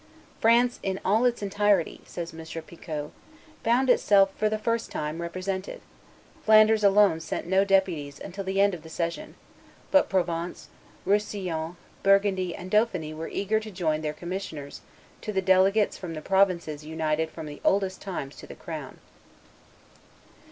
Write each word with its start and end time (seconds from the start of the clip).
"France 0.39 0.79
in 0.81 0.99
all 1.05 1.25
its 1.25 1.43
entirety," 1.43 2.01
says 2.05 2.33
M. 2.33 2.43
Picot, 2.63 3.11
"found 3.63 3.87
itself, 3.87 4.33
for 4.35 4.49
the 4.49 4.57
first 4.57 4.89
time, 4.89 5.21
represented; 5.21 5.79
Flanders 6.43 6.83
alone 6.83 7.19
sent 7.19 7.45
no 7.45 7.63
deputies 7.63 8.19
until 8.19 8.43
the 8.43 8.59
end 8.59 8.73
of 8.73 8.81
the 8.81 8.89
session; 8.89 9.35
but 9.91 10.09
Provence, 10.09 10.69
Roussillon, 11.05 11.75
Burgundy, 12.01 12.55
and 12.55 12.71
Dauphiny 12.71 13.13
were 13.13 13.27
eager 13.29 13.59
to 13.59 13.69
join 13.69 14.01
their 14.01 14.11
commissioners 14.11 14.81
to 15.21 15.31
the 15.31 15.39
delegates 15.39 15.99
from 15.99 16.15
the 16.15 16.21
provinces 16.23 16.83
united 16.83 17.29
from 17.29 17.45
the 17.45 17.61
oldest 17.63 18.01
times 18.01 18.35
to 18.37 18.47
the 18.47 18.55
crown." 18.55 18.97